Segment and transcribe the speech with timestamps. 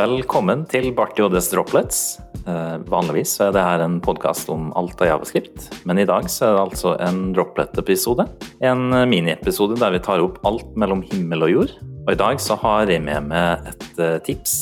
[0.00, 1.98] Velkommen til Barty Oddes Droplets.
[2.48, 6.46] Eh, vanligvis er det her en podkast om alt av javascript, men i dag så
[6.46, 8.24] er det altså en droplet-episode.
[8.64, 11.74] En miniepisode der vi tar opp alt mellom himmel og jord.
[12.06, 14.54] Og i dag så har jeg med meg et uh, tips,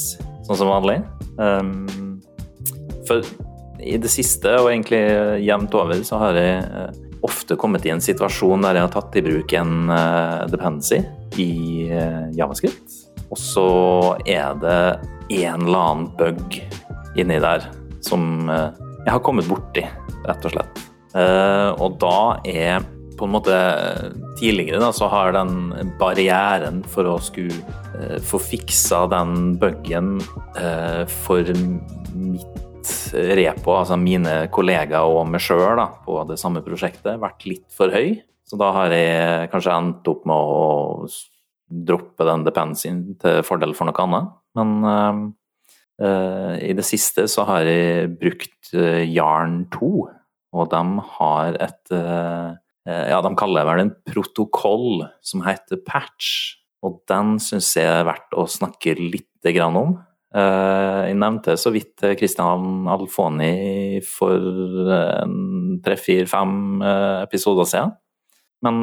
[0.49, 0.97] sånn som vanlig.
[1.39, 2.19] Um,
[3.07, 3.23] for
[3.79, 5.05] i det siste, og egentlig
[5.45, 9.21] jevnt over, så har jeg uh, ofte kommet i en situasjon der jeg har tatt
[9.21, 9.93] i bruk en
[10.51, 11.05] dependency
[11.39, 11.53] i
[12.35, 13.69] javascript og så
[14.25, 14.81] er det
[15.31, 16.61] en eller annen bug
[17.19, 17.67] inni der
[18.05, 18.69] som eh,
[19.05, 19.85] jeg har kommet borti,
[20.29, 20.81] rett og slett.
[21.17, 22.85] Eh, og da er
[23.19, 23.59] på en måte
[24.39, 27.57] Tidligere da, så har den barrieren for å skulle
[27.97, 30.21] uh, få fiksa den bugen
[31.11, 31.51] for
[32.15, 37.91] mitt repo, altså mine kollegaer og meg sjøl på det samme prosjektet, vært litt for
[37.91, 38.21] høy.
[38.49, 41.09] Så da har jeg kanskje endt opp med å
[41.69, 44.31] droppe den dependensyen til fordel for noe annet.
[44.59, 44.71] Men
[46.01, 49.93] uh, i det siste så har jeg brukt uh, Jarn 2,
[50.59, 50.83] og de
[51.19, 52.57] har et uh,
[52.89, 58.07] Ja, de kaller det vel en protokoll som heter patch, og den syns jeg er
[58.09, 59.91] verdt å snakke litt grann om.
[60.33, 64.41] Jeg nevnte så vidt Christian Alfoni for
[65.85, 66.55] tre-fire-fem
[67.27, 67.93] episoder siden.
[68.65, 68.81] Men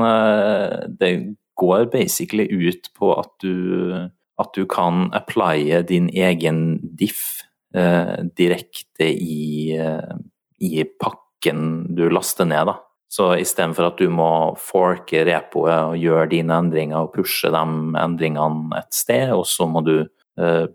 [1.01, 1.11] det
[1.55, 3.93] går basically ut på at du,
[4.41, 10.17] at du kan applye din egen diff eh, direkte i, eh,
[10.59, 12.67] i, pakken du laster ned.
[12.67, 12.79] da.
[13.07, 17.63] Så istedenfor at du må forke repoet og gjøre dine endringer og pushe de
[18.01, 20.65] endringene et sted, og så må du eh,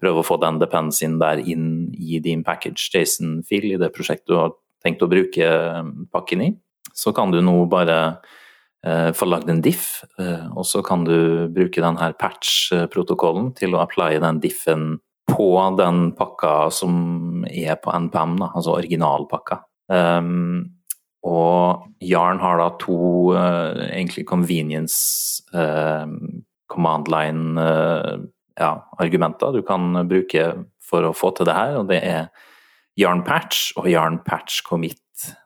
[0.00, 4.40] prøve å få den dependencyen der inn i din package JSON-fil i det prosjektet du
[4.40, 6.50] har tenkt å bruke eh, pakken i,
[6.96, 8.18] så kan du nå bare
[8.84, 13.80] Eh, få lagd en diff, eh, og så kan du bruke denne patch-protokollen til å
[13.82, 19.58] applye den diffen på den pakka som er på NPM, da, altså originalpakka.
[19.90, 20.76] Um,
[21.26, 26.06] og Yarn har da to uh, egentlig convenience uh,
[26.70, 32.00] command line-argumenter uh, ja, du kan bruke for å få til det her, og det
[32.06, 32.28] er
[33.00, 35.00] Yarn patch og Yarn patch commit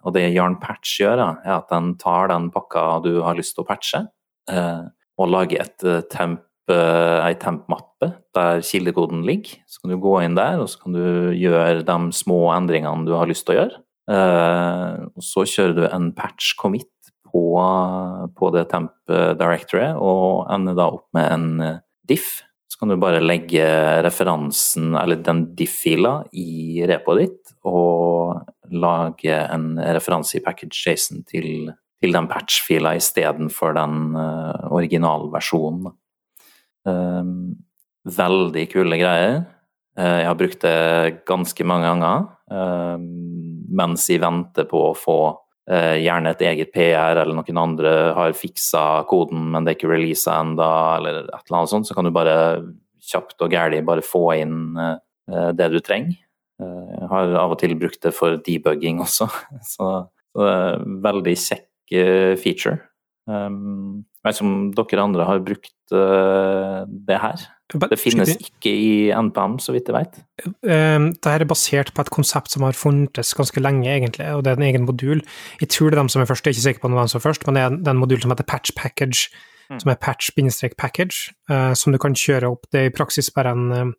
[0.05, 3.65] og det Yarn Patch gjør, er at den tar den pakka du har lyst til
[3.65, 4.05] å patche,
[4.51, 4.87] eh,
[5.21, 9.61] og lager et eh, temp, eh, ei temp-mappe der kildekoden ligger.
[9.71, 11.05] Så kan du gå inn der, og så kan du
[11.37, 13.85] gjøre de små endringene du har lyst til å gjøre.
[14.11, 16.89] Og så kjører du en patch commit
[17.31, 17.43] på,
[18.35, 21.77] på det temp directoret, og ender da opp med en
[22.11, 22.41] diff.
[22.71, 23.65] Så kan du bare legge
[24.07, 31.73] referansen, eller den diff-fila, i repoet ditt, og lage en referanse i package Jason til,
[31.99, 35.91] til den patch-fila istedenfor den uh, originalversjonen.
[36.87, 37.35] Um,
[38.07, 39.43] veldig kule greier.
[39.99, 43.03] Uh, jeg har brukt det ganske mange ganger uh,
[43.81, 45.19] mens jeg venter på å få
[45.71, 50.41] gjerne et eget PR, eller noen andre har fiksa koden, men det er ikke releasa
[50.43, 52.35] enda, eller et eller annet sånt, så kan du bare
[53.11, 54.75] kjapt og gæli bare få inn
[55.31, 56.19] det du trenger.
[56.61, 59.29] Jeg eh, har av og til brukt det for debugging også,
[59.75, 59.91] så,
[60.35, 62.79] så det er en veldig kjekk eh, feature.
[63.31, 67.45] Um, jeg vet ikke om dere andre har brukt uh, det her.
[67.71, 70.19] Det finnes ikke i NPM, så vidt jeg vet.
[70.67, 74.43] Um, det her er basert på et konsept som har funtes ganske lenge, egentlig, og
[74.45, 75.23] det er en egen modul.
[75.63, 77.21] Jeg tror det er dem som er først, jeg er ikke sikker på hvem som
[77.21, 79.31] er først, men det er en modul som heter patch package,
[79.71, 79.79] mm.
[79.85, 82.67] som er patch-package, uh, som du kan kjøre opp.
[82.73, 83.95] Det er i praksis bare en,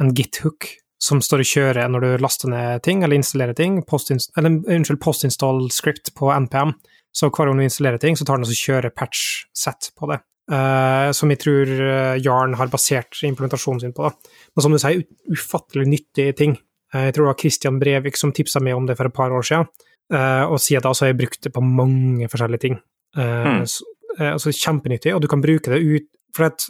[0.00, 0.68] en git-hook
[1.02, 3.80] som står og kjører når du laster ned ting eller installerer ting.
[3.88, 6.76] Post eller, unnskyld, post-install script på NPM.
[7.16, 10.20] Så hver gang du installerer ting, så tar den og kjører patch-set på det.
[10.46, 14.06] Uh, som jeg tror uh, Jarn har basert implementasjonen sin på.
[14.06, 14.36] Da.
[14.54, 16.54] Men som du sier, ufattelig nyttige ting.
[16.94, 19.34] Uh, jeg tror det var Christian Brevik som tipsa meg om det for et par
[19.34, 19.66] år siden,
[20.06, 22.76] og siden da så har jeg brukt det på mange forskjellige ting.
[23.18, 23.64] Mm.
[23.66, 23.82] Så,
[24.22, 26.66] altså kjempenyttig, og du kan bruke det ut For at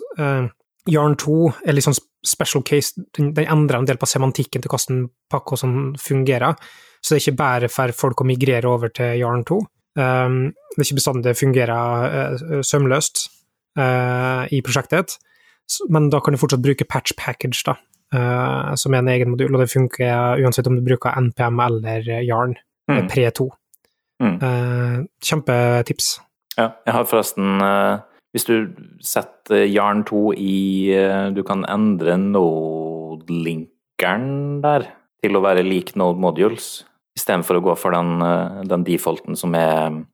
[0.88, 1.34] Yarn 2
[1.66, 5.58] er litt sånn special case, den, den endrer en del på semantikken til hvordan pakka
[6.00, 6.56] fungerer.
[7.02, 9.60] Så det er ikke bare for folk å migrere over til Yarn 2.
[9.96, 13.22] Um, det er ikke bestandig det fungerer uh, sømløst
[13.81, 15.16] uh, i prosjektet,
[15.88, 17.78] men da kan du fortsatt bruke patch package, da,
[18.12, 22.10] uh, som er en egen modul, og det funker uansett om du bruker NPM eller
[22.26, 22.58] Yarn
[22.90, 23.06] mm.
[23.12, 23.48] pre 2.
[24.16, 24.38] Mm.
[25.20, 26.06] kjempetips.
[26.56, 27.58] Ja, jeg har forresten
[28.37, 28.69] hvis du
[29.00, 34.84] setter Yarn 2 i eh, Du kan endre node-linkeren der
[35.25, 36.84] til å være lik node modules,
[37.16, 40.04] istedenfor å gå for den, eh, den defaulten som er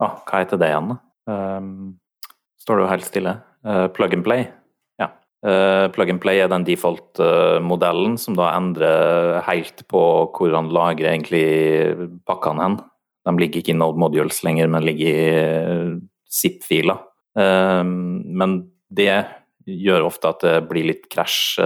[0.00, 0.96] ah, Hva heter det igjen?
[1.28, 1.98] Um,
[2.60, 3.32] står det jo helt stille.
[3.66, 4.46] Uh, plug and play.
[4.98, 5.10] Ja.
[5.94, 10.00] Plug and play er den default-modellen som da endrer helt på
[10.34, 12.78] hvor han lagrer egentlig pakkene hen.
[13.28, 16.98] De ligger ikke i Node Modules lenger, men ligger i zip-filer.
[17.38, 18.56] Men
[18.90, 19.12] det
[19.68, 21.60] gjør ofte at det blir litt krasj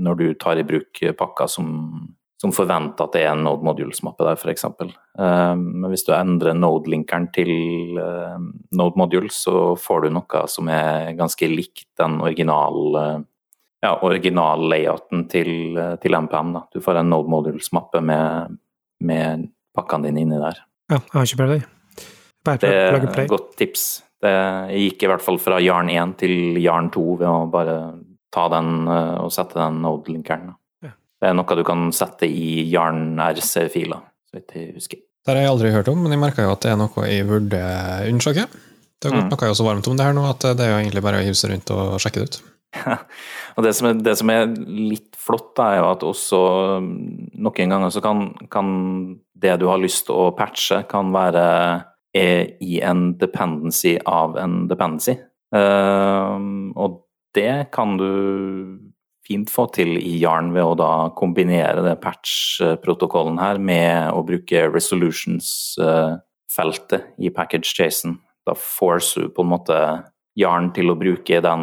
[0.00, 1.68] når du tar i bruk pakker som
[2.40, 4.66] som forventer at det er en Node Modules-mappe der, f.eks.
[4.68, 8.36] Uh, men hvis du endrer Node-linkeren til uh,
[8.76, 13.22] Node Modules, så får du noe som er ganske likt den original, uh,
[13.84, 16.52] ja, original layouten til, til, MPM.
[16.58, 16.66] Da.
[16.76, 18.58] Du får en Node Modules-mappe med,
[19.00, 20.60] med pakkene dine inni der.
[20.92, 21.62] Ja, jeg har ikke prøvd det.
[22.46, 23.86] Det er et godt tips.
[24.22, 24.36] Det
[24.76, 27.74] gikk i hvert fall fra Jarn 1 til Jarn 2 ved å bare
[28.32, 30.54] ta den og sette den Node-linkeren.
[31.16, 35.00] Det er noe du kan sette i Jarn RC-filer, så vidt jeg husker.
[35.26, 37.26] Det har jeg aldri hørt om, men jeg merka jo at det er noe jeg
[37.26, 37.62] burde
[38.06, 38.44] undersøke.
[38.96, 39.32] Det har gått mm.
[39.32, 41.24] noe jeg så varmt om det her nå at det er jo egentlig bare å
[41.26, 42.38] hive seg rundt og sjekke det ut.
[43.56, 44.52] og det som, er, det som, er,
[44.92, 46.40] litt flott, er jo at også
[46.84, 48.70] noen ganger så kan, kan
[49.36, 51.46] det du har lyst til å patche, kan være
[52.16, 55.18] i en dependency av en dependency.
[55.54, 57.02] Uh, og
[57.36, 58.08] det kan du
[59.26, 64.70] fint få til i Yarn ved å da kombinere det patch-protokollen her med å bruke
[64.70, 68.18] resolutions-feltet i package Jason.
[68.46, 69.76] Da forcer du på en måte
[70.38, 71.62] Yarn til å bruke den,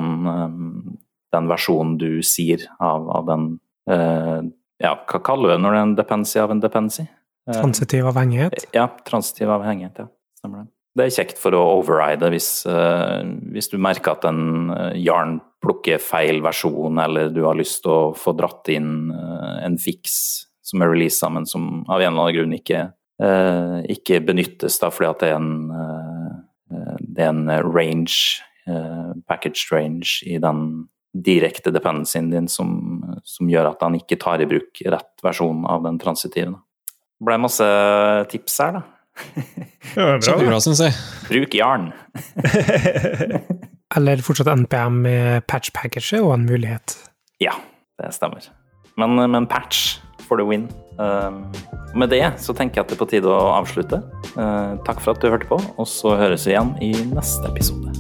[1.33, 3.43] den versjonen du sier av, av den
[3.91, 4.41] uh,
[4.83, 7.03] Ja, hva kaller du det når det er en dependency av en dependency?
[7.47, 8.53] Uh, transitiv avhengighet?
[8.75, 9.95] Ja, transitiv avhengighet.
[10.01, 10.05] ja,
[10.97, 11.07] det.
[11.07, 13.21] Er kjekt for å override hvis, uh,
[13.53, 18.13] hvis du merker at en jarn plukker feil versjon, eller du har lyst til å
[18.17, 20.15] få dratt inn uh, en fiks
[20.63, 22.85] som er releasa, men som av en eller annen grunn ikke,
[23.91, 25.49] ikke benyttes da, fordi at det er en,
[27.03, 28.39] det er en range,
[29.27, 30.63] package range, i den
[31.13, 35.85] direkte dependencyen din som, som, gjør at han ikke tar i bruk rett versjon av
[35.85, 36.55] den transitive.
[37.19, 37.67] Det ble masse
[38.33, 38.83] tips her, da.
[39.93, 40.21] Ja, bra.
[40.25, 40.95] Kjempebra, syns jeg.
[41.27, 41.91] Bruk jarn.
[43.97, 46.95] Eller fortsatt NPM med patch package er jo en mulighet.
[47.43, 47.53] Ja,
[48.01, 48.47] det stemmer.
[48.97, 50.65] Men, men patch for the win.
[50.97, 51.45] Uh,
[51.93, 54.01] med det så tenker jeg at det er på tide å avslutte.
[54.33, 57.92] Uh, takk for at du hørte på, og så høres vi igjen i neste episode.